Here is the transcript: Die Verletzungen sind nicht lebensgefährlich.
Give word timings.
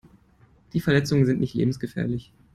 Die 0.73 0.79
Verletzungen 0.79 1.27
sind 1.27 1.39
nicht 1.39 1.53
lebensgefährlich. 1.53 2.33